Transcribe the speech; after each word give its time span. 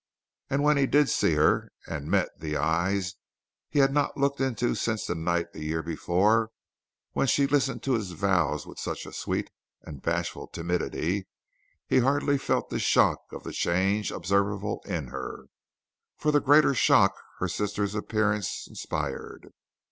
And 0.49 0.63
when 0.63 0.77
he 0.77 0.87
did 0.87 1.09
see 1.09 1.35
her, 1.35 1.69
and 1.85 2.09
met 2.09 2.39
the 2.39 2.57
eyes 2.57 3.17
he 3.69 3.77
had 3.77 3.93
not 3.93 4.17
looked 4.17 4.41
into 4.41 4.73
since 4.73 5.05
that 5.05 5.13
night 5.13 5.49
a 5.53 5.59
year 5.61 5.83
before 5.83 6.49
when 7.11 7.27
she 7.27 7.45
listened 7.45 7.83
to 7.83 7.93
his 7.93 8.13
vows 8.13 8.65
with 8.65 8.79
such 8.79 9.05
a 9.05 9.13
sweet 9.13 9.51
and 9.83 10.01
bashful 10.01 10.47
timidity, 10.47 11.27
he 11.85 11.99
hardly 11.99 12.39
felt 12.39 12.71
the 12.71 12.79
shock 12.79 13.19
of 13.31 13.43
the 13.43 13.53
change 13.53 14.09
observable 14.11 14.81
in 14.87 15.09
her, 15.09 15.45
for 16.17 16.31
the 16.31 16.41
greater 16.41 16.73
shock 16.73 17.15
her 17.37 17.47
sister's 17.47 17.93
appearance 17.93 18.65
inspired. 18.67 19.53